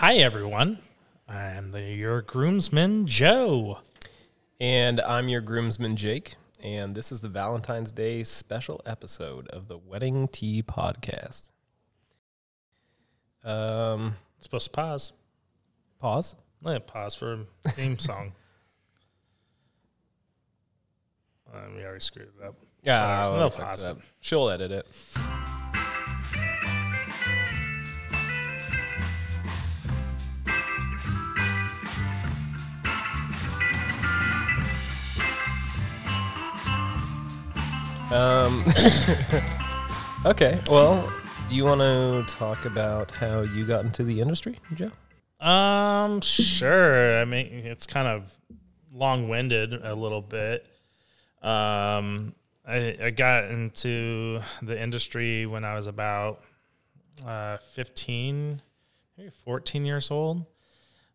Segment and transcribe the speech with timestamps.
[0.00, 0.78] Hi, everyone.
[1.28, 3.80] I am the, your groomsman, Joe.
[4.58, 6.36] And I'm your groomsman, Jake.
[6.62, 11.50] And this is the Valentine's Day special episode of the Wedding Tea Podcast.
[13.44, 15.12] Um, Supposed to pause.
[15.98, 16.34] pause.
[16.64, 18.32] It pause for a theme song.
[21.52, 22.54] Uh, we already screwed it up.
[22.84, 23.04] Yeah.
[23.06, 23.90] I'll They'll pause it it.
[23.90, 23.98] up.
[24.20, 24.86] She'll edit it.
[38.10, 38.64] Um,
[40.26, 41.08] okay, well,
[41.48, 44.90] do you want to talk about how you got into the industry, Joe?
[45.40, 47.20] Um, sure.
[47.20, 48.34] I mean, it's kind of
[48.92, 50.66] long-winded a little bit.
[51.40, 52.34] Um,
[52.66, 56.42] I, I got into the industry when I was about
[57.24, 58.60] uh, 15,
[59.16, 60.46] maybe 14 years old.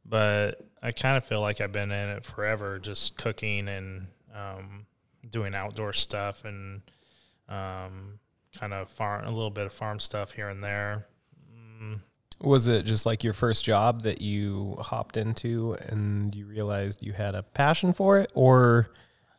[0.05, 4.85] But I kind of feel like I've been in it forever, just cooking and um,
[5.36, 6.82] doing outdoor stuff and
[7.50, 8.20] um,
[8.58, 11.05] kind of farm, a little bit of farm stuff here and there.
[11.54, 12.00] Mm,
[12.42, 17.12] Was it just like your first job that you hopped into and you realized you
[17.12, 18.92] had a passion for it, or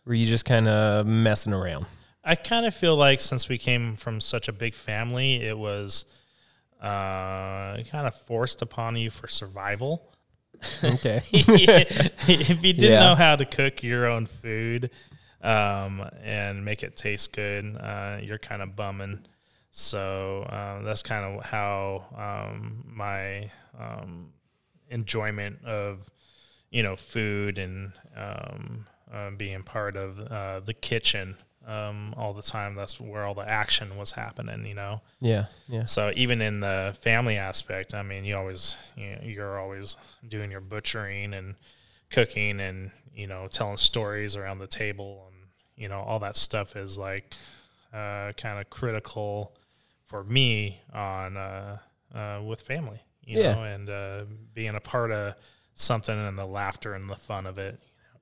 [0.04, 1.86] were you just kind of messing around?
[2.22, 6.04] I kind of feel like since we came from such a big family, it was
[6.82, 10.12] uh, kind of forced upon you for survival.
[10.82, 11.22] Okay.
[11.32, 13.00] if you didn't Yeah.
[13.00, 14.90] know how to cook your own food
[15.46, 19.20] um, and make it taste good, uh, you're kind of bumming.
[19.70, 24.32] So uh, that's kind of how um, my um,
[24.90, 26.10] enjoyment of
[26.70, 32.42] you know food and um, uh, being part of uh, the kitchen um, all the
[32.42, 32.74] time.
[32.74, 34.66] That's where all the action was happening.
[34.66, 35.00] You know.
[35.20, 35.44] yeah.
[35.68, 35.84] Yeah.
[35.84, 39.96] So even in the family aspect, I mean, you always you know, you're always
[40.28, 41.54] doing your butchering and
[42.10, 45.25] cooking and you know telling stories around the table
[45.76, 47.34] you know all that stuff is like
[47.92, 49.52] uh, kind of critical
[50.04, 51.78] for me on uh,
[52.14, 53.54] uh, with family, you Yeah.
[53.54, 55.34] know, and uh, being a part of
[55.74, 57.78] something and the laughter and the fun of it,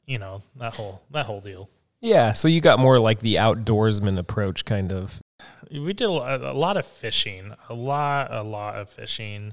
[0.06, 1.69] you know, that whole that whole deal.
[2.00, 2.32] Yeah.
[2.32, 5.21] So you got more like the outdoorsman approach, kind of.
[5.71, 9.53] we did a lot, a lot of fishing, a lot, a lot of fishing,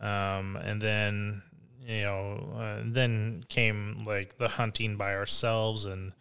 [0.00, 1.42] um, and then
[1.86, 6.12] you know, uh, then came like the hunting by ourselves, and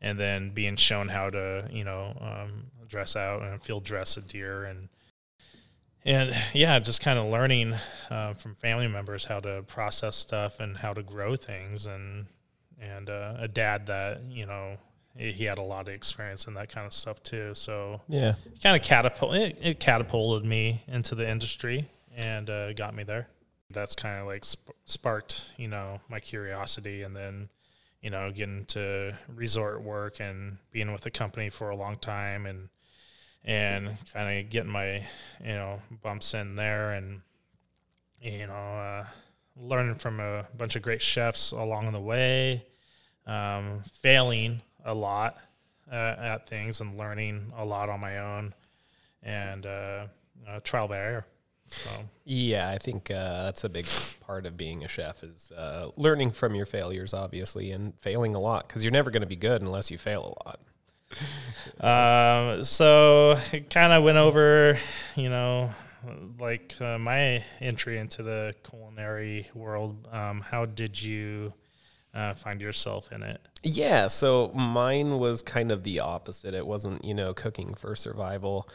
[0.00, 4.20] and then being shown how to you know um, dress out and field dress a
[4.22, 4.88] deer, and
[6.04, 7.74] and yeah, just kind of learning
[8.10, 12.26] uh, from family members how to process stuff and how to grow things, and
[12.80, 14.76] and uh, a dad that you know
[15.16, 18.34] he he had a lot of experience in that kind of stuff too, so Yeah.
[18.62, 21.86] kind of catapult it, it catapulted me into the industry
[22.16, 23.28] and uh, got me there.
[23.70, 27.48] That's kind of like sp- sparked, you know, my curiosity, and then,
[28.02, 32.46] you know, getting to resort work and being with the company for a long time,
[32.46, 32.68] and
[33.44, 34.96] and kind of getting my,
[35.40, 37.20] you know, bumps in there, and
[38.20, 39.06] you know, uh,
[39.56, 42.64] learning from a bunch of great chefs along the way,
[43.26, 45.36] um, failing a lot
[45.90, 48.52] uh, at things and learning a lot on my own
[49.22, 50.06] and uh,
[50.48, 51.26] uh, trial by error.
[51.66, 51.90] So
[52.24, 53.86] Yeah, I think uh, that's a big
[54.20, 58.40] part of being a chef is uh, learning from your failures, obviously, and failing a
[58.40, 60.60] lot because you're never going to be good unless you fail a lot.
[61.80, 64.78] Um, so it kind of went over,
[65.14, 65.70] you know,
[66.38, 70.08] like uh, my entry into the culinary world.
[70.12, 71.52] Um, how did you
[72.16, 73.40] uh, find yourself in it?
[73.62, 76.54] Yeah, so mine was kind of the opposite.
[76.54, 78.68] It wasn't, you know, cooking for survival.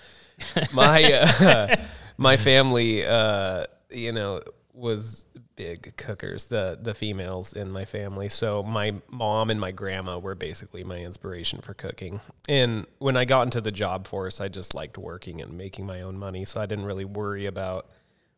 [0.74, 1.76] My uh,
[2.18, 4.42] my family, uh, you know,
[4.74, 5.26] was
[5.56, 6.48] big cookers.
[6.48, 8.30] The the females in my family.
[8.30, 12.22] So my mom and my grandma were basically my inspiration for cooking.
[12.48, 16.02] And when I got into the job force, I just liked working and making my
[16.02, 16.46] own money.
[16.46, 17.88] So I didn't really worry about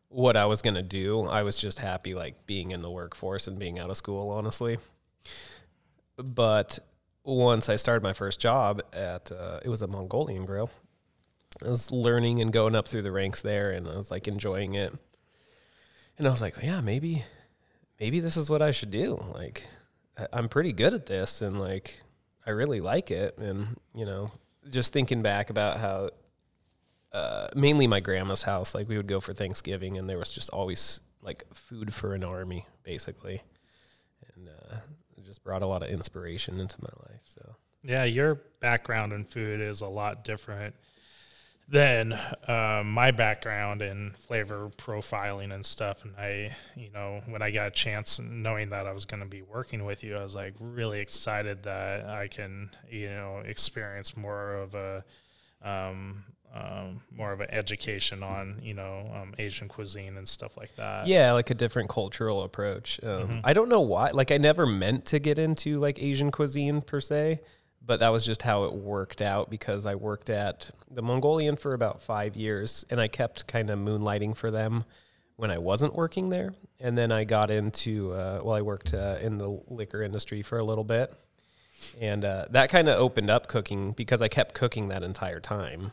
[0.08, 1.24] what I was gonna do.
[1.24, 4.78] I was just happy like being in the workforce and being out of school, honestly
[6.16, 6.78] but
[7.24, 10.70] once I started my first job at uh, it was a Mongolian grill.
[11.64, 14.74] I was learning and going up through the ranks there, and I was like enjoying
[14.74, 14.92] it.
[16.18, 17.24] And I was like, yeah, maybe,
[17.98, 19.24] maybe this is what I should do.
[19.32, 19.64] Like,
[20.32, 22.00] I'm pretty good at this, and like,
[22.46, 23.38] I really like it.
[23.38, 24.30] And you know,
[24.70, 26.10] just thinking back about how,
[27.12, 30.50] uh, mainly my grandma's house, like we would go for Thanksgiving, and there was just
[30.50, 33.42] always like food for an army, basically,
[34.34, 34.76] and uh,
[35.34, 37.20] just brought a lot of inspiration into my life.
[37.24, 40.76] So Yeah, your background in food is a lot different
[41.68, 42.16] than
[42.46, 47.66] um, my background in flavor profiling and stuff, and I, you know, when I got
[47.66, 50.54] a chance, knowing that I was going to be working with you, I was like
[50.60, 55.04] really excited that I can, you know, experience more of a,
[55.62, 60.74] um, um, more of an education on, you know, um, Asian cuisine and stuff like
[60.76, 61.06] that.
[61.06, 63.00] Yeah, like a different cultural approach.
[63.02, 64.10] Um, I don't know why.
[64.12, 67.40] Like, I never meant to get into like Asian cuisine per se,
[67.84, 71.74] but that was just how it worked out because I worked at the Mongolian for
[71.74, 74.84] about five years and I kept kind of moonlighting for them
[75.36, 76.54] when I wasn't working there.
[76.78, 80.58] And then I got into, uh, well, I worked uh, in the liquor industry for
[80.58, 81.12] a little bit.
[82.00, 85.90] And uh, that kind of opened up cooking because I kept cooking that entire time.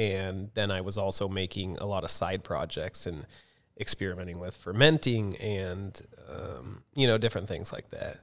[0.00, 3.26] And then I was also making a lot of side projects and
[3.78, 8.16] experimenting with fermenting and, um, you know, different things like that.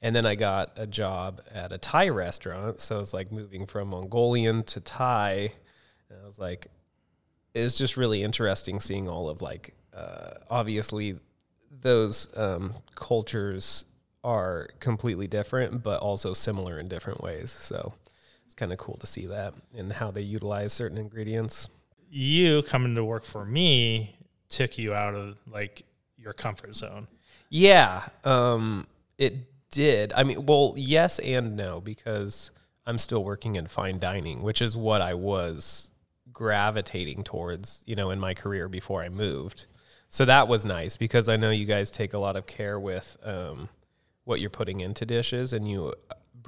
[0.00, 2.78] And then I got a job at a Thai restaurant.
[2.78, 5.52] So it's like moving from Mongolian to Thai.
[6.08, 6.68] And I was like,
[7.52, 11.16] it was just really interesting seeing all of like, uh, obviously,
[11.80, 13.86] those um, cultures
[14.22, 17.50] are completely different, but also similar in different ways.
[17.50, 18.07] So it's
[18.58, 21.68] kind of cool to see that and how they utilize certain ingredients.
[22.10, 24.16] You coming to work for me
[24.48, 25.84] took you out of like
[26.16, 27.06] your comfort zone.
[27.48, 29.34] Yeah, um, it
[29.70, 30.12] did.
[30.14, 32.50] I mean, well, yes and no, because
[32.86, 35.90] I'm still working in fine dining, which is what I was
[36.32, 39.66] gravitating towards, you know, in my career before I moved.
[40.08, 43.16] So that was nice because I know you guys take a lot of care with
[43.22, 43.68] um,
[44.24, 45.92] what you're putting into dishes and you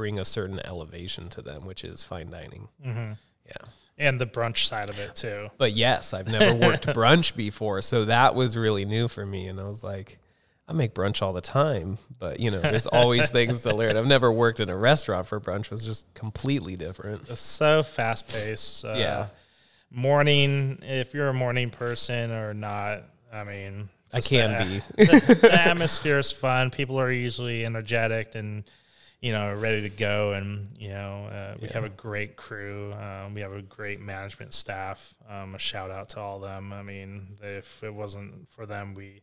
[0.01, 2.69] bring a certain elevation to them, which is fine dining.
[2.83, 3.13] Mm-hmm.
[3.45, 3.69] Yeah.
[3.99, 5.51] And the brunch side of it too.
[5.59, 7.83] But yes, I've never worked brunch before.
[7.83, 9.47] So that was really new for me.
[9.47, 10.19] And I was like,
[10.67, 13.99] I make brunch all the time, but you know, there's always things to learn.
[13.99, 17.29] I've never worked in a restaurant for brunch; it was just completely different.
[17.29, 18.87] It's so fast paced.
[18.87, 19.27] Uh, Yeah.
[19.91, 25.05] Morning, if you're a morning person or not, I mean, I can the, be.
[25.05, 26.71] the, the atmosphere is fun.
[26.71, 28.65] People are usually energetic and
[29.21, 30.33] you know ready to go.
[30.33, 31.75] And you know, uh, we Yeah.
[31.75, 32.93] have a great crew.
[32.95, 35.15] Um, we have a great management staff.
[35.29, 36.73] Um, a shout out to all of them.
[36.73, 39.23] I mean, if it wasn't for them, we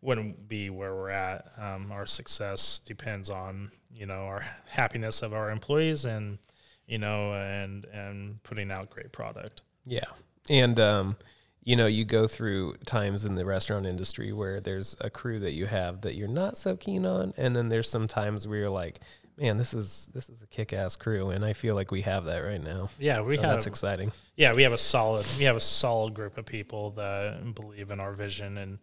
[0.00, 1.46] wouldn't be where we're at.
[1.58, 6.38] Um, our success depends on you know our happiness of our employees and
[6.86, 9.62] you know and and putting out great product.
[9.84, 10.04] Yeah,
[10.48, 11.16] and um,
[11.64, 15.52] you know, you go through times in the restaurant industry where there's a crew that
[15.52, 18.68] you have that you're not so keen on, and then there's some times where you're
[18.70, 19.00] like,
[19.42, 22.38] man, this is this is a kick-ass crew, and I feel like we have that
[22.38, 22.88] right now.
[22.98, 24.12] Yeah, we So have that's exciting.
[24.36, 28.00] yeah we have a solid we have a solid group of people that believe in
[28.00, 28.78] our vision and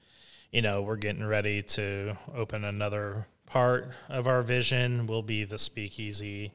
[0.52, 5.58] you know we're getting ready to open another part of our vision will be the
[5.58, 6.54] speakeasy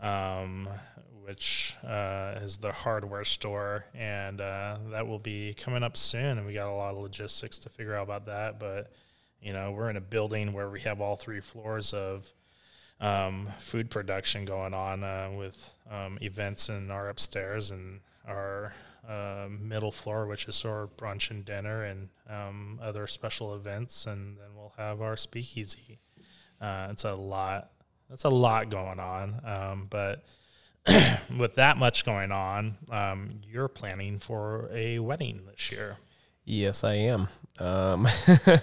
[0.00, 0.68] um,
[1.24, 6.46] which uh, is the hardware store and uh, that will be coming up soon and
[6.46, 8.92] we got a lot of logistics to figure out about that but
[9.40, 12.30] you know we're in a building where we have all three floors of
[13.04, 18.72] um, food production going on uh, with um, events in our upstairs and our
[19.06, 24.38] uh, middle floor, which is our brunch and dinner and um, other special events, and
[24.38, 25.98] then we'll have our speakeasy.
[26.60, 27.72] Uh, it's a lot.
[28.08, 30.24] That's a lot going on, um, but
[31.38, 35.96] with that much going on, um, you're planning for a wedding this year.
[36.46, 37.28] Yes, I am.
[37.58, 38.08] Um,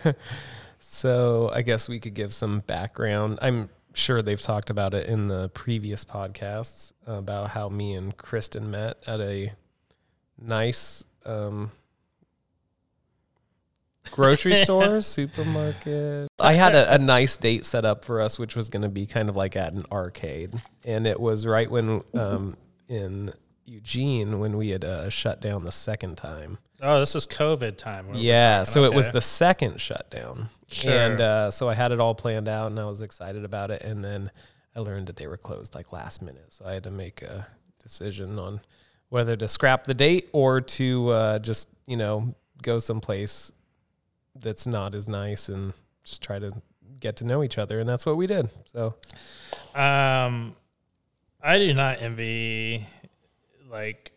[0.80, 3.38] so I guess we could give some background.
[3.42, 8.72] I'm sure they've talked about it in the previous podcasts about how me and Kristen
[8.72, 9.52] met at a
[10.42, 11.72] nice um,
[14.12, 16.28] grocery store, supermarket.
[16.40, 19.06] I had a, a nice date set up for us, which was going to be
[19.06, 22.58] kind of like at an arcade, and it was right when um,
[22.88, 23.32] in
[23.72, 26.58] Eugene when we had uh, shut down the second time.
[26.82, 28.08] Oh, this is COVID time.
[28.14, 30.92] Yeah, so it was the second shutdown, Sure.
[30.92, 33.82] and uh, so I had it all planned out, and I was excited about it.
[33.84, 34.30] And then
[34.76, 37.48] I learned that they were closed like last minute, so I had to make a
[37.82, 38.62] decision on
[39.10, 43.52] whether to scrap the date or to uh, just you know go someplace
[44.36, 45.74] that's not as nice and
[46.04, 46.52] just try to
[47.00, 48.50] get to know each other, and that's what we did.
[48.66, 48.96] So
[49.76, 50.56] Um,
[51.44, 52.88] I do not envy
[53.72, 54.12] like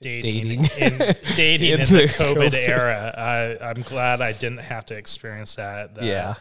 [0.00, 0.64] dating Dating.
[0.78, 2.54] in dating in In the COVID, COVID.
[2.68, 3.14] era.
[3.60, 5.94] I, I'm glad I didn't have to experience that.
[5.94, 6.34] that yeah,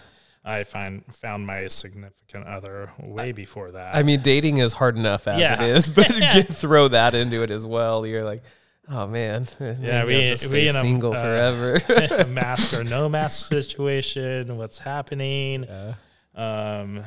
[0.44, 3.96] I find found my significant other way before that.
[3.96, 5.63] I mean dating is hard enough as Yeah.
[5.63, 8.06] it is, but get, throw that into it as well.
[8.06, 8.44] You're like.
[8.88, 11.82] Oh man, yeah, we- we in a, single uh, forever.
[12.20, 14.58] a mask or no mask situation.
[14.58, 15.63] What's happening?
[15.63, 15.94] Yeah.
[16.36, 17.04] Um,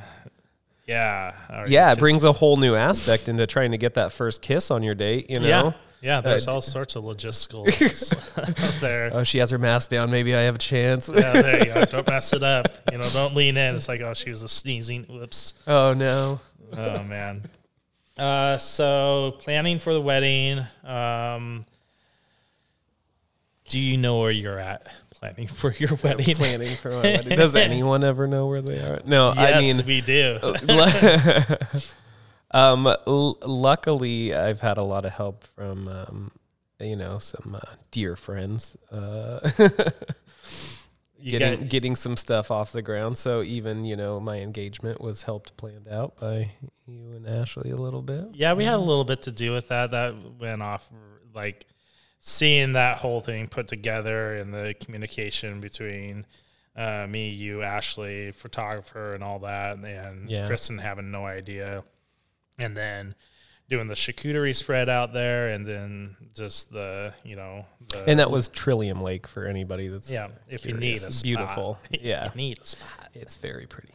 [0.89, 1.35] yeah,
[1.69, 4.83] yeah, it brings a whole new aspect into trying to get that first kiss on
[4.83, 5.29] your date.
[5.31, 7.67] You know, Yeah, there's Uh, all sorts of logistical
[8.81, 9.11] there.
[9.13, 10.11] Oh, she has her mask down.
[10.11, 11.09] Maybe I have a chance.
[11.09, 11.85] Yeah, there you go.
[11.91, 12.69] Don't mess it up.
[12.91, 13.77] You know, don't lean in.
[13.77, 15.05] It's like, oh, she was a sneezing.
[15.09, 15.55] Whoops.
[15.67, 16.41] oh no.
[16.73, 17.49] Oh man.
[18.17, 20.61] Uh, so planning for the wedding.
[20.85, 21.65] Um,
[23.69, 24.87] do you know where you're at
[25.19, 26.35] planning for your wedding?
[26.37, 27.37] Planning for my wedding.
[27.37, 29.01] Does anyone ever know where they are?
[29.05, 30.39] No, yes, I mean, we do.
[32.51, 36.31] um, l- luckily, I've had a lot of help from, um,
[36.81, 38.77] you know, some uh, dear friends.
[38.93, 39.51] Uh,
[41.23, 43.17] getting get- getting some stuff off the ground.
[43.17, 46.53] So even you know my engagement was helped planned out by
[46.87, 48.29] you and Ashley a little bit.
[48.35, 49.91] Yeah, we had a little bit to do with that.
[49.91, 50.89] That went off
[51.35, 51.67] like
[52.21, 56.27] seeing that whole thing put together and the communication between
[56.77, 60.47] uh, me, you, Ashley, photographer, and all that, and Yeah.
[60.47, 61.83] Kristen having no idea,
[62.59, 63.15] and then
[63.69, 68.31] doing the charcuterie spread out there, and then just the you know the And that
[68.31, 70.29] was Trillium Lake for anybody that's yeah.
[70.49, 71.23] If you need a spot.
[71.25, 73.09] beautiful, yeah, you need a spot.
[73.13, 73.91] it's very pretty.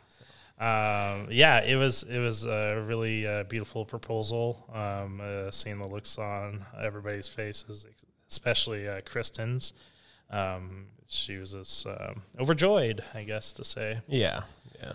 [0.59, 4.69] um, yeah, it was it was a really uh, beautiful proposal.
[4.73, 7.85] Um, uh, seeing the looks on everybody's faces,
[8.33, 9.73] especially uh, Kristen's.
[10.29, 13.99] Um, she was just um, overjoyed, I guess to say.
[14.07, 14.41] Yeah,
[14.81, 14.93] yeah.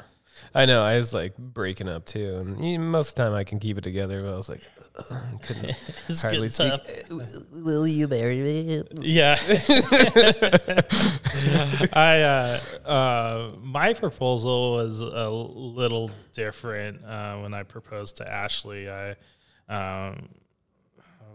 [0.55, 0.83] I know.
[0.83, 3.61] I was like breaking up too, and you know, most of the time I can
[3.61, 4.23] keep it together.
[4.23, 4.63] But I was like,
[5.43, 5.77] couldn't
[6.09, 6.71] It's hardly speak.
[6.71, 7.11] tough.
[7.53, 8.83] Will you marry me?
[9.01, 9.37] Yeah.
[11.93, 18.89] I uh, uh, my proposal was a little different uh, when I proposed to Ashley.
[18.91, 19.11] I
[19.69, 20.29] um,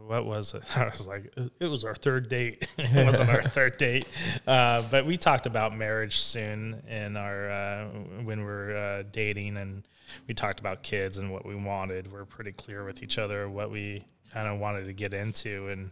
[0.08, 0.64] what was it?
[0.78, 2.68] I was like, it was our third date.
[2.78, 4.06] it wasn't our third date,
[4.48, 7.86] uh, but we talked about marriage soon in our uh,
[8.24, 9.88] when we we're uh, dating, and
[10.28, 12.12] we talked about kids and what we wanted.
[12.12, 15.92] We're pretty clear with each other what we kind of wanted to get into, and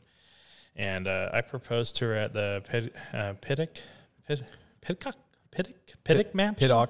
[0.75, 3.77] and uh, I proposed to her at the Pid, uh, Pittock,
[4.27, 4.45] Pid,
[4.81, 5.15] Pidcock,
[5.51, 6.89] Pittock, Pittock Mansion, Pittock.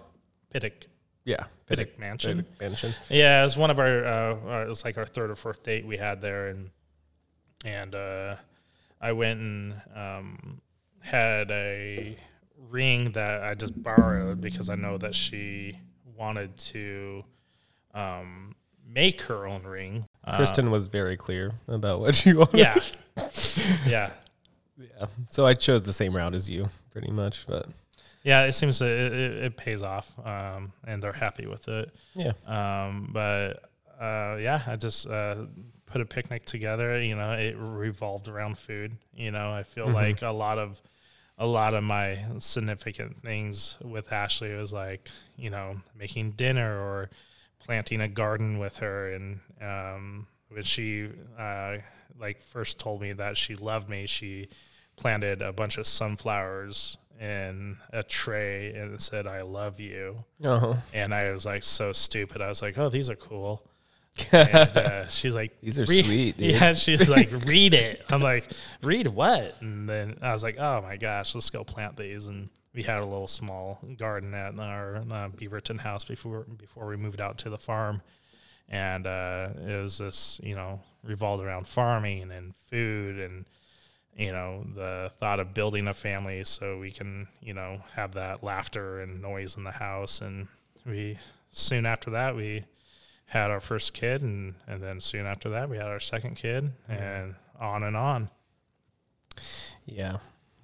[0.51, 0.73] Pittock,
[1.25, 2.37] Yeah, Pittock Mansion.
[2.43, 2.93] Pittock Mansion.
[3.09, 4.05] Yeah, it was one of our.
[4.05, 6.69] Uh, uh, it was like our third or fourth date we had there, and
[7.65, 8.35] and uh,
[8.99, 10.61] I went and um,
[10.99, 12.17] had a
[12.69, 15.77] ring that I just borrowed because I know that she
[16.17, 17.23] wanted to
[17.93, 18.55] um,
[18.87, 20.05] make her own ring.
[20.23, 22.59] Uh, Kristen was very clear about what she wanted.
[22.59, 22.75] yeah,
[23.87, 24.09] yeah,
[24.77, 25.05] yeah.
[25.29, 27.45] So I chose the same route as you, pretty much.
[27.47, 27.67] But
[28.23, 28.43] yeah.
[28.45, 31.91] It seems that it, it, it pays off, um, and they're happy with it.
[32.13, 33.70] yeah, Um, but
[34.01, 35.45] uh, yeah, I just uh,
[35.85, 37.01] put a picnic together.
[37.01, 38.97] You know, it revolved around food.
[39.13, 39.93] You know, I feel Mhm.
[39.93, 40.81] like a lot of
[41.37, 47.09] a lot of my significant things with Ashley was like, you know, making dinner or
[47.59, 49.11] planting a garden with her.
[49.13, 51.77] And um, when she uh,
[52.19, 54.49] like first told me that she loved me, she
[54.97, 61.13] planted a bunch of sunflowers in a tray and said, "I love you." uh And
[61.13, 62.41] I was like so stupid.
[62.41, 63.63] I was like, "Oh, these are cool."
[64.31, 66.51] And uh, she's like, These are "Read-" sweet, dude.
[66.51, 68.51] Yeah, she's like, "Read it." I'm like,
[68.81, 72.49] "Read what?" And then I was like, "Oh my gosh, let's go plant these." And
[72.73, 77.21] we had a little small garden at our uh, Beaverton house before before we moved
[77.21, 78.01] out to the farm,
[78.69, 83.45] and uh, it was this you know revolved around farming and food and
[84.15, 88.43] you know the thought of building a family so we can you know have that
[88.43, 90.47] laughter and noise in the house and
[90.85, 91.17] we
[91.51, 92.63] soon after that we
[93.31, 96.71] had our first kid and and then soon after that we had our second kid
[96.89, 98.29] and on and on
[99.85, 100.17] Yeah,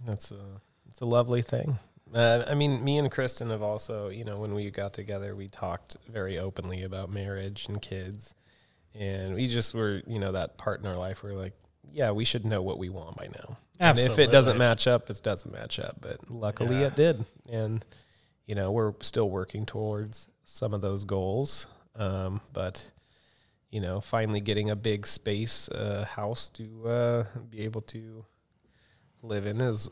[0.06, 1.78] that's a it's a lovely thing.
[2.14, 5.50] Uh, I mean, me and Kristen have also, you know, when we got together, we
[5.50, 8.34] talked very openly about marriage and kids,
[8.96, 11.54] and we just were, you know, that part in our life where like,
[11.92, 13.58] yeah, we should know what we want by now.
[13.80, 15.98] And if it doesn't match up, it doesn't match up.
[16.02, 16.88] But luckily, Yeah.
[16.88, 17.84] it did, and
[18.46, 21.68] you know, we're still working towards some of those goals.
[21.98, 22.92] Um, but
[23.72, 28.26] you know, finally getting a big space uh, house to uh, be able to
[29.22, 29.90] live in is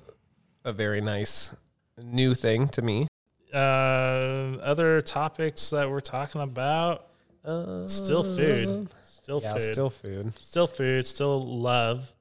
[0.64, 1.54] a very nice
[2.02, 3.08] new thing to me.
[3.54, 7.08] uh other topics that we're talking about
[7.44, 10.34] Uh, still food still Yeah, food still food.
[10.40, 12.14] still food, still love,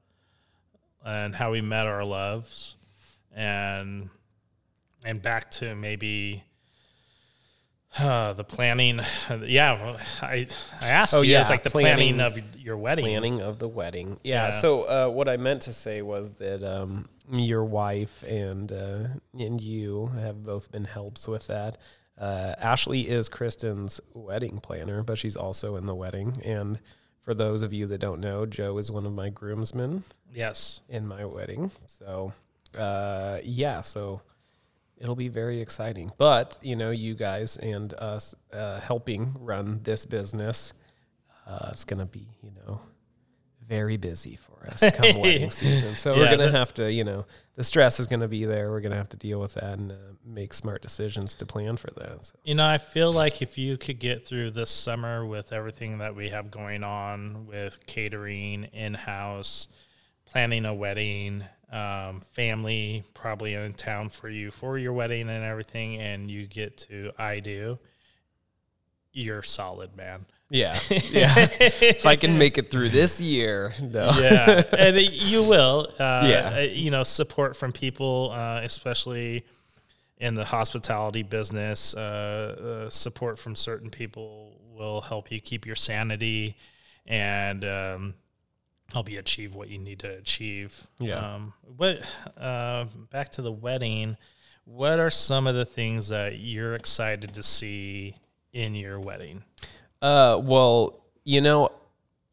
[1.05, 2.75] and how we met our loves,
[3.33, 4.09] and
[5.03, 6.43] and back to maybe
[7.99, 9.01] uh, the planning.
[9.45, 10.47] Yeah, I
[10.81, 11.33] I asked Oh, you.
[11.33, 13.05] yeah, it's like the planning- planning, of your wedding.
[13.05, 14.19] Planning of the wedding.
[14.23, 14.45] Yeah.
[14.45, 14.49] Yeah.
[14.51, 19.07] So uh, what I meant to say was that um, your wife and uh,
[19.39, 21.77] and you have both been helps with that.
[22.17, 26.35] Uh, Ashley is Kristen's wedding planner, but she's also in the wedding.
[26.45, 26.79] And
[27.21, 30.79] for those of you that don't know, Joe is one of my groomsmen Yes.
[30.87, 31.71] in my wedding.
[31.87, 32.31] So,
[32.77, 34.21] uh, yeah, so
[34.97, 36.11] it'll be very exciting.
[36.17, 40.73] But, you know, you guys and us uh, helping run this business,
[41.45, 42.79] uh, it's going to be, you know,
[43.67, 45.95] very busy for us come wedding season.
[45.95, 47.25] So we're going to have to, you know,
[47.55, 48.69] the stress is going to be there.
[48.69, 51.77] We're going to have to deal with that and uh, make smart decisions to plan
[51.77, 52.25] for that.
[52.25, 52.35] So.
[52.43, 56.15] You know, I feel like if you could get through this summer with everything that
[56.15, 59.67] we have going on with catering, in house,
[60.25, 65.97] planning a wedding, um, family probably in town for you for your wedding and everything,
[65.97, 67.79] and you get to I do,
[69.13, 70.25] you're solid, man.
[70.49, 70.77] Yeah.
[70.89, 71.33] Yeah.
[71.59, 74.11] if I can make it through this year, no.
[74.19, 75.87] yeah, and it- you will.
[75.97, 76.55] Uh, Yeah.
[76.57, 79.43] uh, you know, support from people, uh, especially
[80.17, 81.93] in the hospitality business.
[81.95, 86.55] Uh, uh, support from certain people will help you keep your sanity
[87.07, 88.13] and um,
[88.91, 90.87] help you achieve what you need to achieve.
[90.99, 91.35] Yeah.
[91.35, 92.01] Um, but
[92.37, 94.17] uh, back to the wedding.
[94.65, 98.15] What are some of the things that you're excited to see
[98.51, 99.43] in your wedding?
[100.01, 101.71] Uh, well, you know,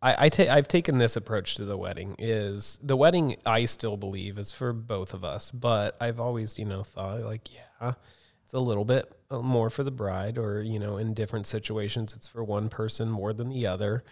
[0.02, 2.16] I, I ta- I've taken this approach to the wedding.
[2.18, 6.64] Is the wedding I still believe is for both of us, but I've always you
[6.64, 7.92] know thought like yeah,
[8.44, 12.14] it's a little bit uh, more for the bride, or you know, in different situations
[12.14, 14.04] it's for one person more than the other.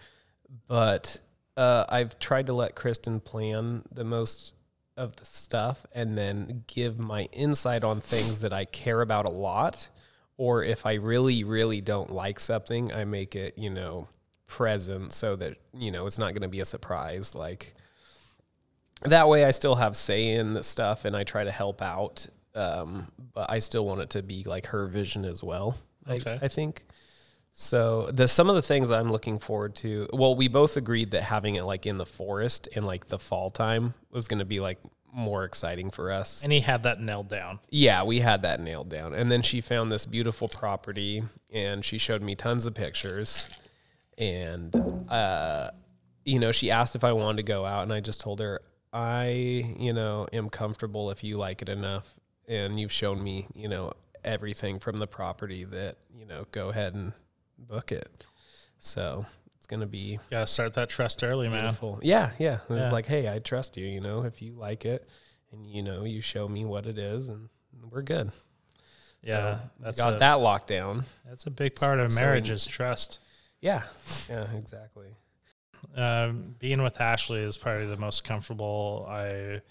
[0.67, 1.17] But
[1.61, 4.55] uh, I've tried to let Kristen plan the most
[4.97, 9.31] of the stuff and then give my insight on things that I care about a
[9.31, 9.89] lot
[10.37, 14.07] or if I really, really don't like something, I make it, you know,
[14.47, 17.35] present so that, you know, it's not going to be a surprise.
[17.35, 17.75] Like
[19.03, 22.25] that way I still have say in the stuff and I try to help out.
[22.55, 25.77] Um, but I still want it to be like her vision as well.
[26.07, 26.85] I, I think.
[27.53, 30.07] So the some of the things I'm looking forward to.
[30.13, 33.49] Well, we both agreed that having it like in the forest in like the fall
[33.49, 34.79] time was going to be like
[35.13, 36.43] more exciting for us.
[36.43, 37.59] And he had that nailed down.
[37.69, 39.13] Yeah, we had that nailed down.
[39.13, 43.47] And then she found this beautiful property and she showed me tons of pictures.
[44.17, 44.75] And,
[45.09, 45.71] uh,
[46.23, 47.83] you know, she asked if I wanted to go out.
[47.83, 48.61] And I just told her,
[48.93, 52.19] I, you know, am comfortable if you like it enough.
[52.47, 56.93] And you've shown me, you know, everything from the property that, you know, go ahead
[56.93, 57.13] and
[57.67, 58.25] book it.
[58.79, 59.25] So
[59.57, 61.75] it's going to be Gotta start that trust early, man.
[62.01, 62.59] Yeah, yeah.
[62.67, 62.91] It was Yeah.
[62.91, 63.85] like, hey, I trust you.
[63.85, 65.07] You know, if you like it,
[65.51, 67.49] and you know, you show me what it is, and
[67.89, 68.31] we're good.
[69.23, 71.03] Yeah, So, that's got a, that locked down.
[71.27, 73.19] That's a big part of So- marriage is trust.
[73.59, 73.83] Yeah,
[74.29, 75.15] yeah, exactly.
[75.95, 79.61] Um, being with Ashley is probably the most comfortable I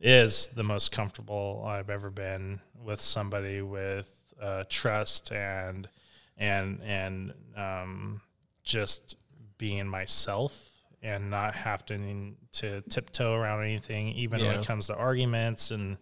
[0.00, 5.88] is the most comfortable I've ever been with somebody with uh, trust and
[6.36, 8.20] and and um,
[8.64, 9.16] just
[9.58, 10.70] being myself
[11.02, 15.96] and not having to tiptoe around anything, even when it comes to arguments and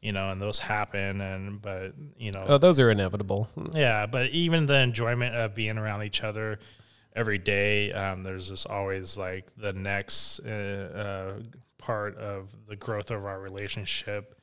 [0.00, 1.20] you know, and those happen.
[1.20, 3.48] And but you know, Oh, those are inevitable.
[3.72, 6.58] yeah, but even the enjoyment of being around each other
[7.14, 10.50] every day, um, there's just always like the next uh,
[11.38, 11.42] uh,
[11.78, 14.34] part of the growth of our relationship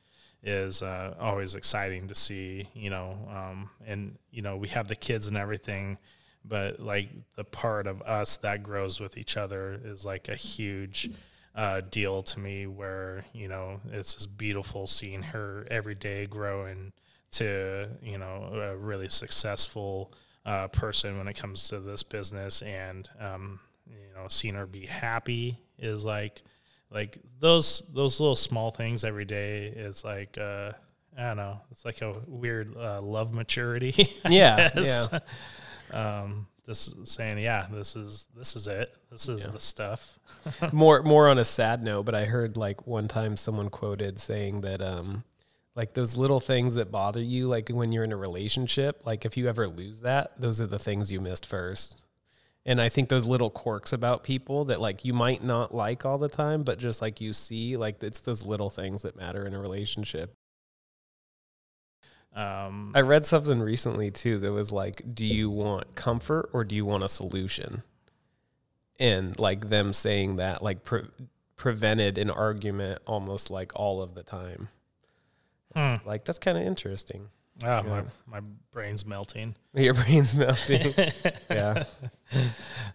[0.42, 4.96] is uh, always exciting to see, you know, um, and you know we have the
[4.96, 5.98] kids and everything,
[6.44, 11.10] but like the part of us that grows with each other is like a huge
[11.54, 12.66] uh, deal to me.
[12.66, 16.92] Where you know it's just beautiful seeing her every day growing
[17.32, 20.12] to you know a really successful
[20.46, 24.86] uh, person when it comes to this business, and um, you know seeing her be
[24.86, 26.42] happy is like
[26.90, 30.72] like those those little small things every day is like uh
[31.18, 31.60] I don't know.
[31.70, 33.92] It's like a weird uh, love maturity.
[34.24, 35.12] I Yeah, guess.
[35.90, 38.94] Um, just saying, yeah, this is this is it.
[39.10, 39.50] This is Yeah.
[39.50, 40.18] the stuff.
[40.72, 44.60] more more on a sad note, but I heard like one time someone quoted saying
[44.62, 45.24] that um
[45.74, 49.36] like those little things that bother you like when you're in a relationship, like if
[49.36, 51.96] you ever lose that, those are the things you missed first.
[52.66, 56.18] And I think those little quirks about people that like you might not like all
[56.18, 59.54] the time, but just like you see, like it's those little things that matter in
[59.54, 60.34] a relationship.
[62.34, 66.76] Um, I read something recently too that was like, do you want comfort or do
[66.76, 67.82] you want a solution?
[69.00, 71.08] And like them saying that like pre-
[71.56, 74.68] prevented an argument almost like all of the time.
[75.74, 75.94] hmm.
[76.06, 77.28] Like that's kind of interesting.
[77.62, 77.82] Oh, Yeah.
[77.82, 79.54] my my brain's melting.
[79.74, 80.94] Your brain's melting.
[81.50, 81.84] yeah.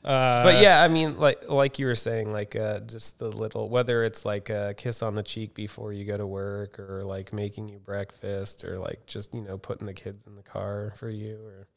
[0.04, 3.70] Uh, But yeah, I mean like like you were saying like uh just the little
[3.70, 7.34] whether it's like a kiss on the cheek before you go to work or like
[7.34, 11.10] making you breakfast or like just, you know, putting the kids in the car for
[11.10, 11.68] you or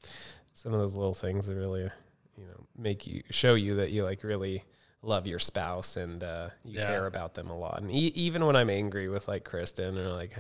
[0.55, 1.89] some of those little things that really
[2.37, 4.63] you know make you show you that you like really
[5.03, 6.87] love your spouse and uh, you Yeah.
[6.87, 7.81] care about them a lot.
[7.81, 10.33] And e- even when I'm angry with like Kristen or like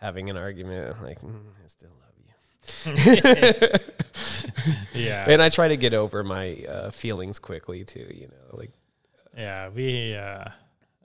[0.00, 3.72] having an argument, I'm like mm, I still love you.
[4.94, 5.26] Yeah.
[5.28, 8.06] And I try to get over my uh, feelings quickly too.
[8.12, 8.72] You know, like
[9.36, 10.14] Yeah, we.
[10.14, 10.44] Uh,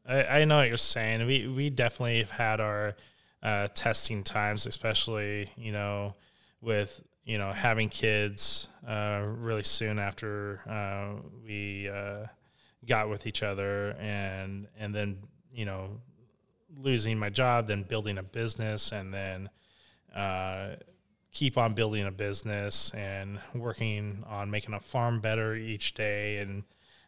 [0.08, 1.26] I, I know what you're saying.
[1.28, 2.96] We we definitely have had our
[3.44, 6.16] uh, testing times, especially you know
[6.62, 12.26] with you know having kids uh, really soon after uh, we uh,
[12.86, 15.20] got with each other, and and then
[15.54, 16.02] you know
[16.78, 19.50] losing my job, then building a business, and then.
[20.16, 20.76] Uh,
[21.32, 26.64] keep on building a business and working on making a farm better each day and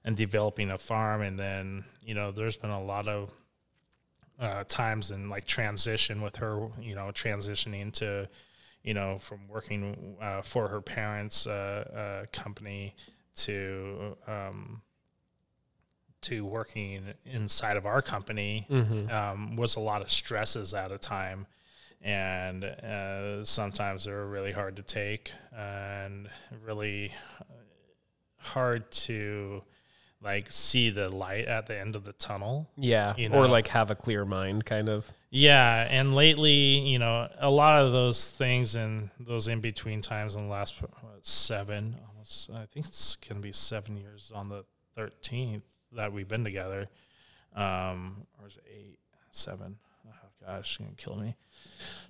[0.06, 3.32] and developing a farm and then you know there's been a lot of
[4.40, 8.28] uh, times in like transition with her you know transitioning to
[8.84, 12.96] you know from working uh, for her parents uh, uh, company
[13.36, 14.82] to um,
[16.24, 18.68] to working inside of our company
[19.12, 21.48] um, was a lot of stresses at a time
[22.02, 26.28] and uh, sometimes they were really hard to take and
[26.66, 27.14] really
[28.38, 29.62] hard to
[30.22, 32.70] like see the light at the end of the tunnel.
[32.78, 35.12] yeah, You or like have a clear mind, kind of.
[35.30, 40.36] Yeah, and lately, you know, a lot of those things and those in between times
[40.36, 44.64] in the last what, seven, almost, I think it's gonna be seven years on the
[44.96, 45.64] thirteenth
[45.96, 46.90] that we've been together,
[47.56, 49.00] um, or is it eight,
[49.32, 49.78] seven?
[50.08, 51.36] Oh gosh, it's gonna kill me.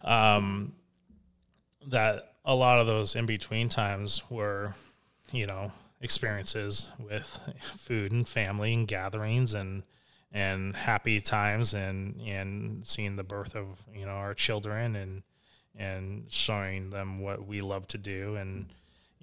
[0.02, 0.74] Um,
[1.88, 4.76] that a lot of those in between times were,
[5.32, 7.40] you know, experiences with
[7.78, 9.84] food and family and gatherings and
[10.32, 15.24] and happy times and and seeing the birth of you know our children and
[15.76, 18.68] and showing them what we love to do and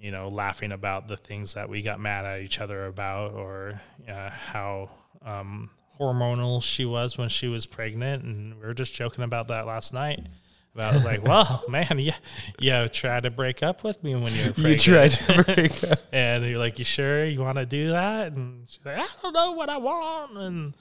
[0.01, 3.79] you know laughing about the things that we got mad at each other about or
[4.09, 4.89] uh, how
[5.23, 9.67] um, hormonal she was when she was pregnant and we were just joking about that
[9.67, 10.25] last night
[10.73, 12.15] about I was like well man yeah
[12.59, 15.83] yeah tried to break up with me when you were pregnant You tried to break
[15.91, 15.99] up.
[16.11, 19.33] and you're like, "You sure you want to do that?" And she's like, "I don't
[19.33, 20.75] know what I want." And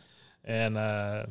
[0.45, 1.27] and uh,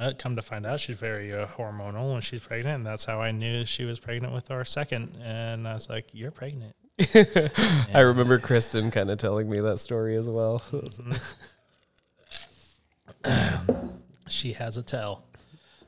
[0.00, 3.20] uh, come to find out, she's very uh, hormonal when she's pregnant, and that's how
[3.20, 5.16] I knew she was pregnant with our second.
[5.22, 10.16] And I was like, "You're pregnant." I remember Kristen kind of telling me that story
[10.16, 10.62] as well.
[14.28, 15.24] She has a tell.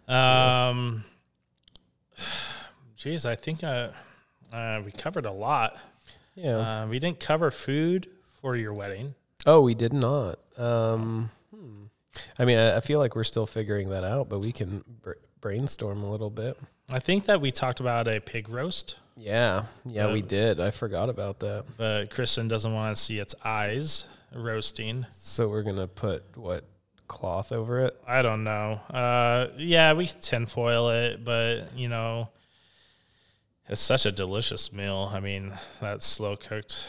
[0.08, 1.04] Um,
[2.96, 3.88] geez, I think uh,
[4.52, 5.76] uh, we covered a lot.
[6.34, 6.82] yeah.
[6.82, 8.08] Uh, we didn't cover food
[8.40, 9.14] for your wedding.
[9.46, 10.38] oh, we did not.
[10.56, 11.84] Um, hmm.
[12.38, 15.12] I mean, I, I feel like we're still figuring that out, but we can br-
[15.40, 16.58] brainstorm a little bit.
[16.90, 18.96] I think that we talked about a pig roast.
[19.16, 20.60] Yeah, yeah, we Uh, did.
[20.60, 21.64] I forgot about that.
[21.76, 25.06] but Kristen doesn't want to see its eyes roasting.
[25.10, 26.64] So we're gonna put what
[27.08, 27.98] cloth over it?
[28.06, 28.80] I don't know.
[28.90, 32.28] Uh, yeah, we can tinfoil it, but you know,
[33.68, 35.10] it's such a delicious meal.
[35.12, 36.88] I mean, that slow cooked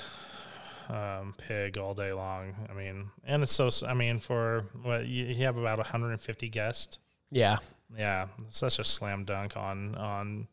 [0.90, 2.56] um, pig all day long.
[2.70, 3.70] I mean, and it's so.
[3.88, 7.00] I mean, for what you, you have about 150 guests.
[7.32, 7.58] Yeah,
[7.98, 10.48] Yeah, it's such a slam dunk on on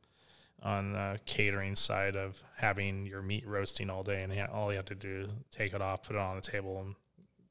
[0.65, 4.87] on the catering side of having your meat roasting all day, and all you have
[4.87, 6.95] to do take it off, put it on the table, and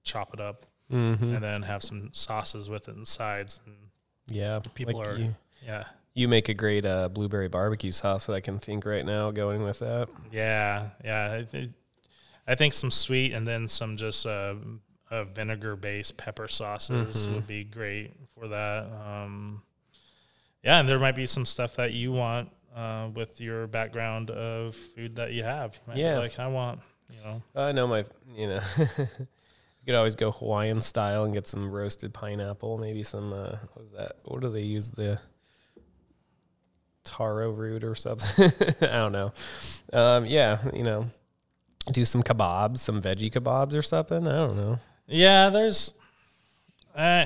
[0.04, 1.36] chop it up, mm-hmm.
[1.36, 3.62] and then have some sauces with it and sides.
[3.66, 3.76] And
[4.28, 4.60] yeah.
[4.74, 5.84] people like are- You, yeah,
[6.16, 9.64] you make a great uh, blueberry barbecue sauce that I can think right now going
[9.64, 10.10] with that.
[10.32, 11.34] yeah, yeah.
[11.40, 11.74] I, thi-
[12.48, 14.56] I think some sweet and then some just uh,
[15.12, 17.34] uh, vinegar based pepper sauces Mhm.
[17.36, 18.86] would be great for that.
[18.92, 19.62] Um,
[20.64, 24.76] yeah, and there might be some stuff that you want uh, with your background of
[24.76, 25.80] food that you have.
[25.94, 26.20] You Yeah.
[26.20, 28.06] like I want, you know, I know my,
[28.36, 29.08] you know, you
[29.86, 33.92] could always go Hawaiian style and get some roasted pineapple, maybe some, uh, what was
[33.92, 34.14] that?
[34.24, 34.92] What do they use?
[34.92, 35.20] The
[37.04, 38.52] taro root or something?
[38.82, 39.34] I don't know.
[39.92, 41.10] Um, yeah, you know,
[41.92, 44.28] do some kebabs, some veggie kebabs or something.
[44.28, 44.78] I don't know.
[45.06, 45.94] Yeah, there's,
[46.96, 47.26] uh,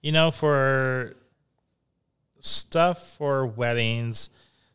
[0.00, 1.16] you know, for
[2.40, 4.30] stuff for weddings,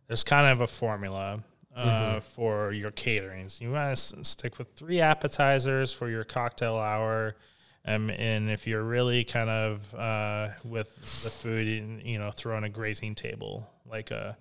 [0.08, 1.44] there's kind of a formula
[1.76, 3.60] uh, for your caterings.
[3.60, 7.36] You want to stick with three appetizers for your cocktail hour.
[7.86, 12.58] Um, and if you're really kind of uh, with the food, in, you know, throw
[12.58, 14.38] in a grazing table, like a,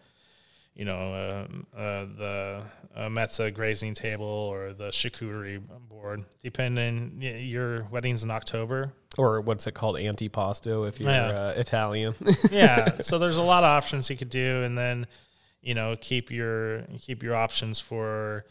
[0.74, 2.62] you know, um, uh, the
[2.94, 7.16] uh, Metza grazing table or the charcuterie board, depending.
[7.20, 9.96] Your wedding's in October, Or what's it called?
[9.96, 11.26] Antipasto if you're Yeah.
[11.28, 12.14] uh, Italian.
[12.52, 13.00] yeah.
[13.00, 15.06] so there's a lot of options you could do, and then
[15.62, 18.44] you know keep your keep your options for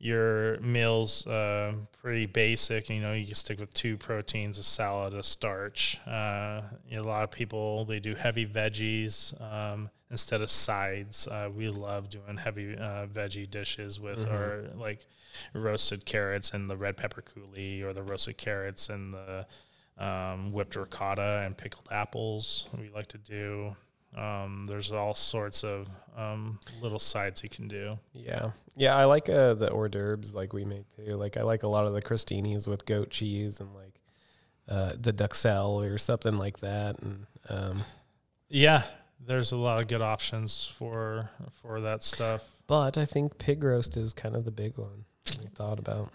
[0.00, 2.88] your meals uh, pretty basic.
[2.88, 5.98] You know, you can stick with two proteins, a salad, a starch.
[6.06, 11.26] Uh, you know, a lot of people they do heavy veggies um, instead of sides.
[11.26, 14.32] Uh, we love doing heavy uh, veggie dishes with Mhm.
[14.32, 15.04] our like
[15.52, 19.46] roasted carrots and the red pepper coulis, or the roasted carrots and the
[19.98, 22.68] um, whipped ricotta and pickled apples.
[22.78, 23.74] We like to do.
[24.16, 27.98] Um, there's all sorts of um, little sides you can do.
[28.14, 28.96] Yeah, yeah.
[28.96, 31.14] I like uh, the hors d'oeuvres like we make too.
[31.16, 34.00] Like I like a lot of the crostinis with goat cheese and like
[34.68, 37.00] uh, the duxelle or something like that.
[37.00, 37.82] And um,
[38.48, 38.82] Yeah,
[39.24, 41.30] there's a lot of good options for
[41.62, 42.48] for that stuff.
[42.66, 45.04] but I think pig roast is kind of the big one
[45.40, 46.10] we thought about.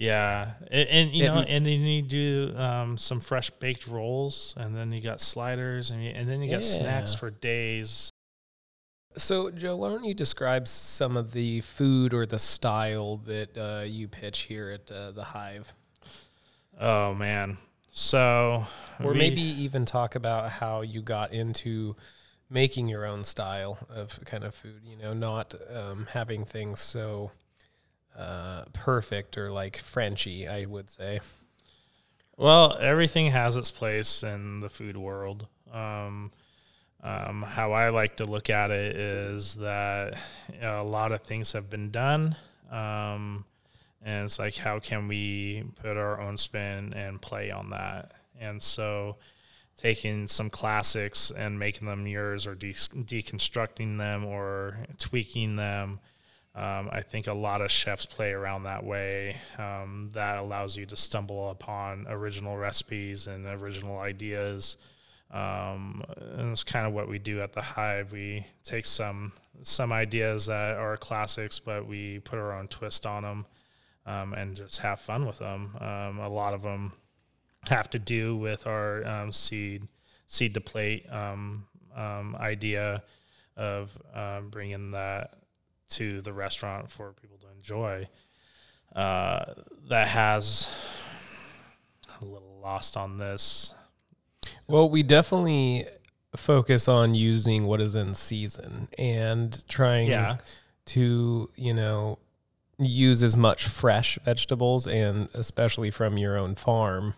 [0.00, 4.54] Yeah, and, and you It- know, and then you do um, some fresh baked rolls,
[4.56, 8.10] and then you got sliders, and you, and then you got snacks for days.
[9.16, 13.82] So Joe, why don't you describe some of the food or the style that uh,
[13.84, 15.74] you pitch here at uh, the Hive,
[16.80, 17.58] Oh man,
[17.90, 18.66] so
[19.02, 21.96] or we- maybe even talk about how you got into
[22.48, 24.82] making your own style of kind of food.
[24.84, 27.32] You know, not um, having things so
[28.18, 30.48] uh, perfect or like Frenchy.
[30.48, 31.20] I would say.
[32.36, 35.48] Well, everything has its place in the food world.
[35.72, 36.30] Um,
[37.02, 40.18] um, how I like to look at it is that
[40.52, 42.36] you know, a lot of things have been done.
[42.70, 43.44] Um,
[44.02, 48.12] and it's like, how can we put our own spin and play on that?
[48.38, 49.16] And so,
[49.76, 56.00] taking some classics and making them yours or de- deconstructing them or tweaking them.
[56.54, 59.36] Um, I think a lot of chefs play around that way.
[59.58, 64.76] Um, that allows you to stumble upon original recipes and original ideas.
[65.30, 68.12] Um, and it's kind of what we do at the Hive.
[68.12, 69.32] We take some
[69.62, 73.46] some ideas that are classics, but we put our own twist on them
[74.06, 75.76] um, and just have fun with them.
[75.80, 76.92] Um, a lot of them
[77.68, 79.86] have to do with our um, seed
[80.26, 81.06] seed to plate
[82.38, 83.02] idea
[83.56, 85.37] of um, bringing that
[85.90, 88.08] to the restaurant for people to enjoy.
[88.94, 89.54] Uh,
[89.88, 90.70] that has
[92.20, 93.74] a little lost on this.
[94.66, 95.86] Well, we definitely
[96.36, 100.38] focus on using what is in season and trying Yeah.
[100.86, 102.18] to, you know,
[102.78, 107.14] use as much fresh vegetables and especially from your own farm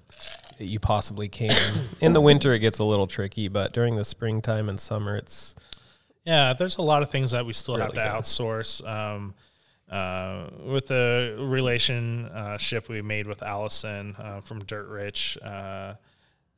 [0.58, 1.88] that you possibly can.
[2.00, 5.54] in the winter it gets a little tricky, but during the springtime and summer it's
[6.24, 8.04] Yeah, there's a lot of things that we still have to good.
[8.04, 8.86] outsource.
[8.86, 9.34] Um,
[9.90, 15.94] uh, with the relationship we made with Allison uh, from Dirt Rich, uh,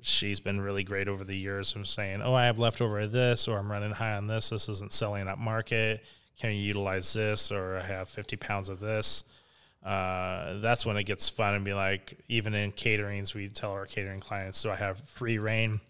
[0.02, 3.48] she's been really great over the years from saying, "Oh, I have leftover of this,
[3.48, 4.50] or I'm running high on this.
[4.50, 6.04] This isn't selling at market.
[6.40, 7.50] Can you utilize this?
[7.50, 9.24] Or I have 50 pounds of this."
[9.82, 13.86] Uh, that's when it gets fun and be like, even in caterings, we tell our
[13.86, 15.80] catering clients, "So I have free reign."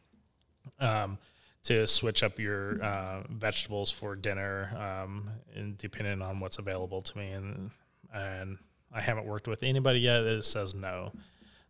[0.78, 1.18] Um,
[1.64, 7.18] to switch up your uh, vegetables for dinner, um, and depending on what's available to
[7.18, 7.31] me.
[7.31, 7.70] And
[8.12, 8.59] and
[8.92, 11.12] I haven't worked with anybody yet that says no.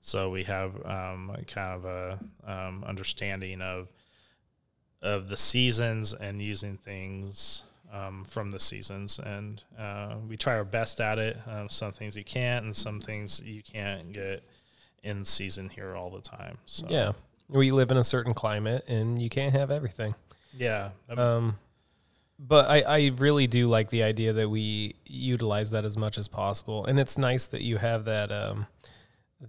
[0.01, 3.89] So we have um, kind of a um, understanding of
[5.01, 10.65] of the seasons and using things um, from the seasons, and uh, we try our
[10.65, 11.37] best at it.
[11.47, 14.43] Um, some things you can't, and some things you can't get
[15.03, 16.59] in season here all the time.
[16.67, 17.13] So yeah.
[17.53, 20.15] We live in a certain climate and you can't have everything.
[20.57, 20.91] yeah.
[21.09, 21.59] Um,
[22.38, 26.27] but I, I really do like the idea that we utilize that as much as
[26.27, 28.67] possible, and it's nice that you have that um,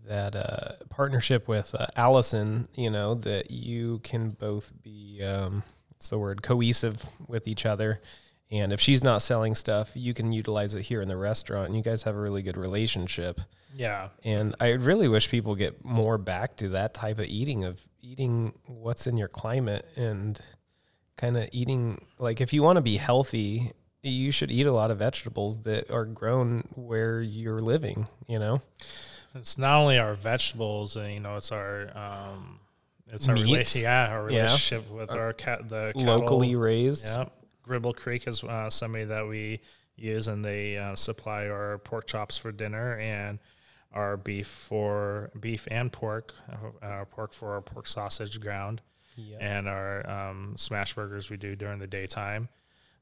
[0.05, 2.67] that uh, partnership with uh, Allison.
[2.75, 7.99] You know that you can both be um, what's the word cohesive with each other,
[8.51, 11.75] and if she's not selling stuff, you can utilize it here in the restaurant, and
[11.77, 13.39] you guys have a really good relationship.
[13.75, 14.09] yeah.
[14.23, 18.53] And I really wish people get more back to that type of eating of eating
[18.65, 20.39] what's in your climate and
[21.17, 24.91] kind of eating like if you want to be healthy, you should eat a lot
[24.91, 28.61] of vegetables that are grown where you're living, you know?
[29.33, 32.59] It's not only our vegetables, and you know, it's our um,
[33.07, 34.41] it's our relation, yeah, our Yeah.
[34.43, 36.19] relationship with Uh, our cat, the cattle.
[36.19, 37.05] Locally raised.
[37.05, 37.31] Yep.
[37.63, 39.61] Gribble Creek is uh, somebody that we
[39.95, 43.39] use, and they uh, supply our pork chops for dinner and
[43.93, 48.81] our beef for beef and pork, uh, our pork for our pork sausage ground,
[49.15, 49.37] Yeah.
[49.39, 52.49] and our um, smash burgers we do during the daytime.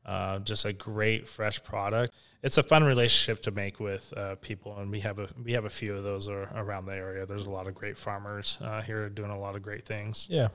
[0.06, 2.14] Uh, just a great fresh product.
[2.42, 5.66] It's a fun relationship to make with uh, people, and we have a we have
[5.66, 7.26] a few of those ar- around the area.
[7.28, 10.26] There's a lot of great farmers uh, here doing a lot of great things.
[10.30, 10.48] Yeah.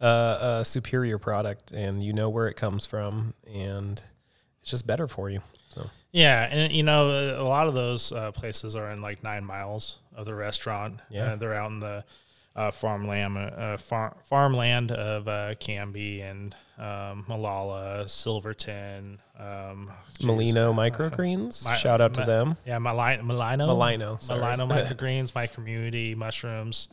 [0.00, 4.02] Uh, a superior product and you know where it comes from and
[4.60, 5.40] it's just better for you.
[5.70, 9.44] So Yeah, and you know, a lot of those uh, places are in like nine
[9.44, 11.00] miles of the restaurant.
[11.08, 11.32] Yeah.
[11.32, 12.04] uh, they're out in the
[12.54, 20.72] uh, farmland, uh, far, farmland of uh, Canby and um, Molalla, Silverton, um, geez, Molino
[20.72, 22.56] uh, microgreens, my- shout out to them.
[22.66, 24.40] Yeah, Malino, Malino, Malino, sorry.
[24.40, 26.88] Malino microgreens, my community mushrooms.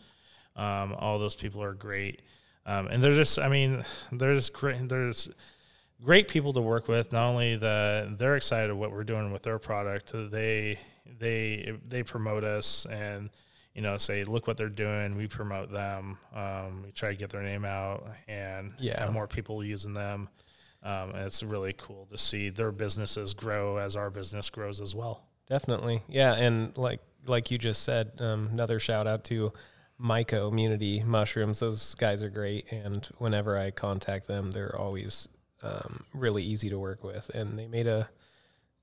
[0.56, 2.22] Um, all those people are great,
[2.66, 3.40] um, and they're just.
[3.40, 4.88] I mean, there's great.
[4.90, 5.30] There's
[6.04, 7.12] great people to work with.
[7.12, 10.78] Not only that they're excited what we're doing with their product, they
[11.20, 13.30] they they promote us and
[13.74, 15.16] you know say look what they're doing.
[15.18, 16.18] We promote them.
[16.36, 19.00] Um, we try to get their name out and Yeah.
[19.02, 20.30] have more people using them.
[20.84, 24.94] Um, and it's really cool to see their businesses grow as our business grows as
[24.94, 25.24] well.
[25.48, 26.02] Definitely.
[26.10, 26.34] Yeah.
[26.34, 29.54] And like, like you just said, um, another shout out to
[30.04, 31.60] Myco Immunity Mushrooms.
[31.60, 32.72] Those guys are great.
[32.72, 35.30] And whenever I contact them, they're always
[35.62, 37.30] um, really easy to work with.
[37.34, 38.10] And they made a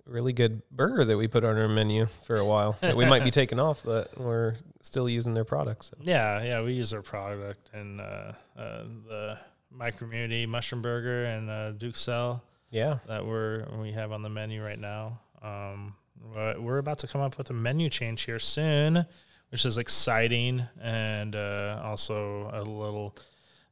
[0.07, 3.23] really good burger that we put on our menu for a while that we might
[3.23, 5.89] be taking off, but we're still using their products.
[5.89, 5.99] So.
[6.01, 9.39] Yeah, yeah, we use their product and uh, uh, the
[9.71, 12.99] mushroom burger and uh, duxelles Yeah.
[13.07, 15.21] that we're we have on the menu right now.
[15.43, 15.95] Um,
[16.35, 19.07] but we're about to come up with a menu change here soon,
[19.51, 23.17] which is exciting and uh, also a little.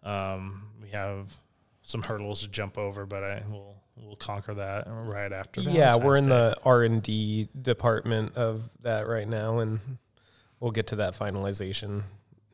[0.02, 1.36] Um, we have
[1.82, 5.60] some hurdles to jump over, but I will we'll conquer that right after.
[5.60, 6.30] Yeah, we're in Day.
[6.30, 9.80] the R and D department of that right now, and
[10.60, 12.02] we'll get to that finalization.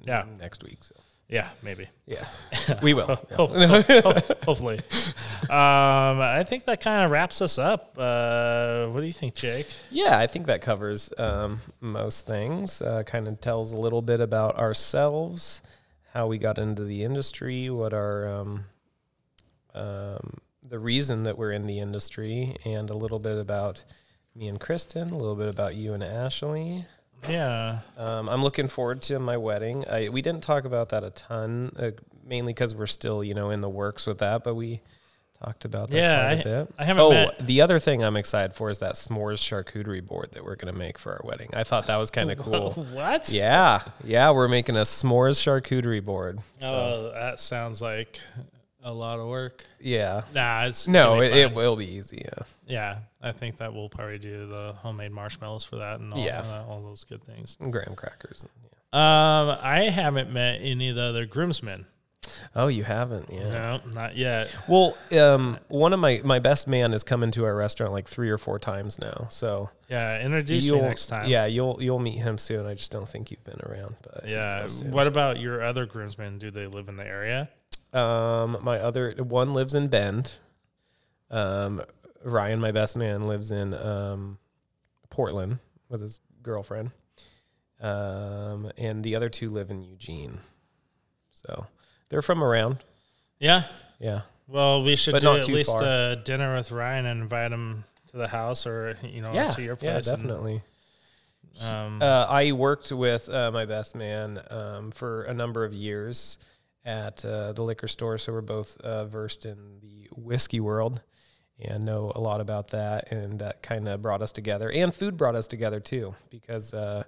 [0.07, 0.25] Yeah.
[0.39, 0.79] next week.
[0.83, 0.95] So
[1.29, 1.89] yeah maybe.
[2.07, 2.27] yeah,
[2.83, 3.09] we will.
[3.31, 3.37] Yeah.
[3.37, 4.81] Ho- ho- ho- hopefully.
[5.45, 7.97] Um, I think that kind of wraps us up.
[7.99, 9.67] Uh, what do you think, Jake?
[9.91, 12.81] Yeah, I think that covers um, most things.
[12.81, 15.61] Uh, kind of tells a little bit about ourselves,
[16.15, 18.65] how we got into the industry, what our um,
[19.75, 23.85] um, the reason that we're in the industry, and a little bit about
[24.35, 26.87] me and Kristen, a little bit about you and Ashley.
[27.29, 27.81] Yeah.
[27.97, 29.85] Um, I'm looking forward to my wedding.
[29.89, 31.91] I, we didn't talk about that a ton, uh,
[32.27, 34.45] mainly because we're still, you know, in the works with that.
[34.45, 34.81] But we
[35.43, 36.75] talked about that Yeah, quite a I- bit.
[36.79, 40.31] I haven't Oh, met- the other thing I'm excited for is that s'mores charcuterie board
[40.33, 41.51] that we're gonna make for our wedding.
[41.53, 42.73] I thought that was kind of cool.
[42.93, 43.31] What?
[43.31, 46.39] yeah, yeah, we're making a s'mores charcuterie board.
[46.63, 48.21] Oh, that sounds like
[48.85, 49.65] a lot of work.
[49.81, 50.23] Yeah.
[50.35, 52.23] Nah, it's No, it, it will be easy.
[52.25, 52.45] Yeah.
[52.67, 56.65] Yeah, I think that we'll probably do the homemade marshmallows for that and all, Yeah.
[56.69, 57.57] all those good things.
[57.61, 58.45] And graham crackers.
[58.63, 58.69] Yeah.
[58.93, 61.87] Um, I haven't met any of the other groomsmen.
[62.57, 63.29] Oh, you haven't?
[63.31, 63.49] Yeah.
[63.51, 64.55] No, not yet.
[64.67, 68.31] Well, um, one of my my best man has come into our restaurant like three
[68.31, 69.27] or four times now.
[69.31, 71.29] So Yeah, introduce me next time.
[71.29, 72.67] yeah you'll you'll meet him soon.
[72.67, 73.97] I just don't think you've been around.
[74.03, 74.67] But Yeah.
[74.85, 76.39] What about your other groomsmen?
[76.39, 77.51] Do they live in the area?
[77.95, 80.33] Um, my other one lives in Bend.
[81.31, 81.83] Um,
[82.25, 84.39] Ryan, my best man, lives in um,
[85.11, 86.91] Portland with his girlfriend.
[87.81, 90.39] Um, and the other two live in Eugene.
[91.33, 91.67] So
[92.09, 92.79] they're from around.
[93.39, 93.65] Yeah.
[94.01, 94.23] Yeah.
[94.49, 95.83] Well, we should But do not at too least far.
[95.85, 99.51] a dinner with Ryan and invite him to the house or you know yeah.
[99.53, 100.07] to your yeah, place.
[100.09, 100.63] and, definitely.
[101.61, 106.39] um, Uh, I worked with uh, my best man um, for a number of years
[106.85, 111.01] at uh, the liquor store, so we're both uh, versed in the whiskey world
[111.59, 113.11] and know a lot about that.
[113.13, 117.05] And that kind of brought us together, and food brought us together too, because uh,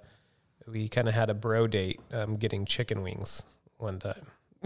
[0.67, 3.43] we kind of had a bro date um, getting chicken wings
[3.77, 4.25] one time,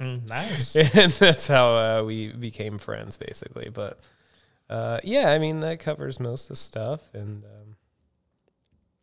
[0.00, 0.74] mm, nice.
[0.94, 3.68] and that's how uh, we became friends, basically.
[3.68, 4.00] But
[4.68, 7.44] uh, yeah, I mean that covers most of the stuff, and.
[7.44, 7.76] Um,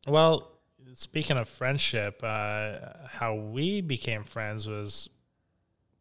[0.07, 0.51] Well,
[0.95, 2.77] speaking of friendship, uh,
[3.09, 5.09] how we became friends was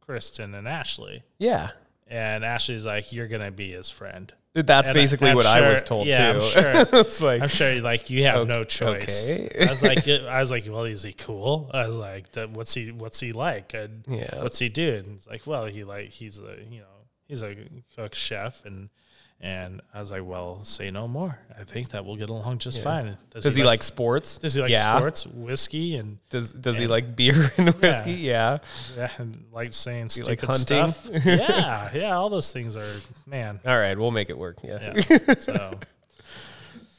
[0.00, 1.22] Kristen and Ashley.
[1.38, 1.70] yeah,
[2.06, 5.82] And Ashley's like, "You're gonna be his friend." That's And basically I'm what I was
[5.82, 6.38] told yeah, too.
[6.38, 6.40] I'm
[6.86, 6.86] sure.
[7.00, 9.28] it's like I'm sure, like you have no choice.
[9.28, 9.50] okay.
[9.66, 11.68] I was like, I was like, well, is he cool?
[11.74, 13.74] I was like, what's he, what's he like?
[13.74, 14.42] And Yeah.
[14.44, 14.94] what's he do?
[15.04, 16.86] And he's like, well, he like, he's a, you know,
[17.26, 17.56] he's a
[17.96, 18.90] cook chef, and
[19.44, 21.38] and as I was like, well, say no more.
[21.58, 22.84] I think that we'll get along just Yeah.
[22.84, 23.18] fine.
[23.30, 24.38] does he like sports?
[24.38, 24.96] Does he like yeah.
[24.96, 28.12] sports, whiskey, and Does does he like beer and whiskey?
[28.14, 28.58] Yeah.
[28.96, 30.88] yeah, and like saying he stupid like hunting?
[30.92, 31.10] stuff?
[31.26, 32.88] yeah, yeah, all those things are
[33.26, 33.60] man.
[33.66, 34.56] All right, we'll make it work.
[34.64, 34.94] Yeah.
[35.10, 35.34] Yeah.
[35.38, 35.78] So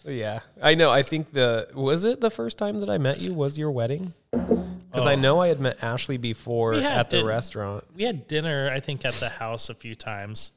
[0.03, 0.91] So yeah, I know.
[0.91, 4.13] I think the was it the first time that I met you was your wedding?
[4.31, 5.19] Because I Oh.
[5.19, 7.85] know I had met Ashley before at the restaurant.
[7.95, 10.51] we had dinner, I think, at the house a few times.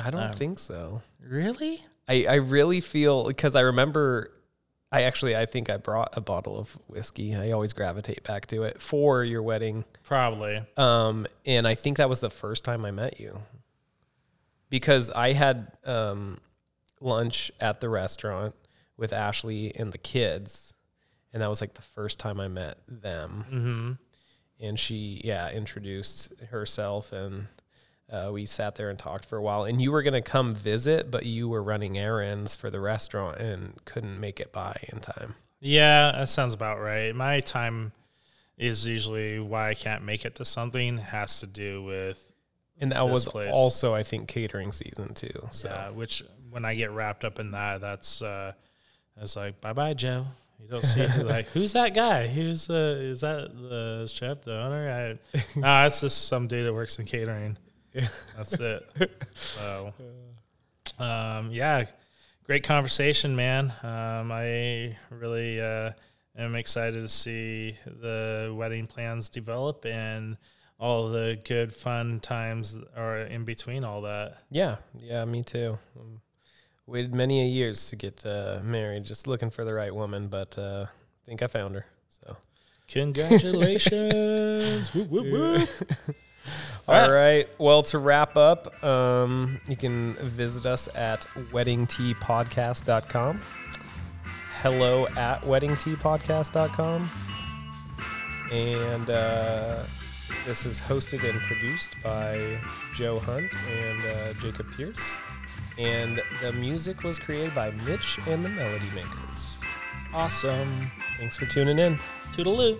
[0.00, 1.02] I don't Um, think so.
[1.22, 1.84] Really?
[2.08, 4.30] I I really feel because I remember.
[4.92, 7.34] I actually I think I brought a bottle of whiskey.
[7.34, 9.84] I always gravitate back to it for your wedding.
[10.04, 10.62] Probably.
[10.76, 13.40] Um, and I think that was the first time I met you.
[14.70, 16.38] Because I had um
[17.00, 18.54] lunch at the restaurant
[18.96, 20.74] with Ashley and the kids,
[21.32, 23.44] and that was like the first time I met them.
[23.50, 23.92] Mm-hmm.
[24.60, 27.46] And she, yeah, introduced herself, and
[28.14, 29.64] uh, we sat there and talked for a while.
[29.64, 33.74] And you were gonna come visit, but you were running errands for the restaurant and
[33.84, 35.34] couldn't make it by in time.
[35.60, 37.14] Yeah, that sounds about right.
[37.14, 37.92] My time
[38.56, 42.30] is usually why I can't make it to something has to do with
[42.80, 43.50] And that was place.
[43.52, 45.48] also, I think, catering season too.
[45.50, 48.52] So yeah, which when I get wrapped up in that, that's uh
[49.20, 50.26] it's like bye bye Joe.
[50.60, 52.28] You don't see like who's that guy?
[52.28, 55.18] Who's uh is that the chef, the owner?
[55.34, 57.56] I no, it's just some dude that works in catering.
[57.94, 58.08] Yeah.
[58.36, 58.82] That's it.
[59.34, 59.92] So
[60.98, 61.86] um yeah,
[62.44, 63.72] great conversation, man.
[63.82, 65.92] Um I really uh
[66.36, 70.36] am excited to see the wedding plans develop and
[70.78, 74.38] all the good fun times are in between all that.
[74.50, 75.78] Yeah, yeah, me too.
[75.98, 76.20] Um,
[76.86, 80.58] waited many a years to get uh, married, just looking for the right woman, but
[80.58, 81.86] uh, I think I found her.
[82.08, 82.36] So,
[82.88, 84.88] Congratulations.
[84.94, 85.68] Whoop, whoop, whoop.
[86.86, 87.48] All all right.
[87.58, 93.40] Well, to wrap up, um, you can visit us at weddingteapodcast.com.
[94.60, 97.10] Hello at weddingteapodcast.com.
[98.52, 99.82] And uh,
[100.46, 102.58] this is hosted and produced by
[102.94, 105.00] Joe Hunt and uh, Jacob Pierce.
[105.78, 109.58] And the music was created by Mitch and the Melody Makers.
[110.12, 110.90] Awesome.
[111.18, 111.98] Thanks for tuning in.
[112.32, 112.78] Toodaloo.